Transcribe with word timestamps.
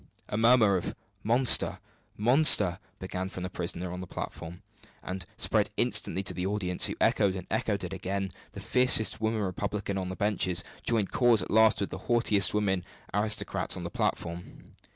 A 0.29 0.35
murmur 0.35 0.77
of 0.77 0.95
"Monster! 1.21 1.77
monster!" 2.17 2.79
began 2.97 3.25
with 3.25 3.35
the 3.35 3.51
prisoners 3.51 3.89
on 3.89 4.01
the 4.01 4.07
platform, 4.07 4.63
and 5.03 5.27
spread 5.37 5.69
instantly 5.77 6.23
to 6.23 6.33
the 6.33 6.43
audience, 6.43 6.87
who 6.87 6.95
echoed 6.99 7.35
and 7.35 7.45
echoed 7.51 7.83
it 7.83 7.93
again; 7.93 8.31
the 8.53 8.61
fiercest 8.61 9.21
woman 9.21 9.41
republican 9.41 9.99
on 9.99 10.09
the 10.09 10.15
benches 10.15 10.63
joined 10.81 11.11
cause 11.11 11.43
at 11.43 11.51
last 11.51 11.81
with 11.81 11.91
the 11.91 11.99
haughtiest 12.09 12.51
woman 12.51 12.83
aristocrat 13.13 13.77
on 13.77 13.83
the 13.83 13.91
platform. 13.91 14.73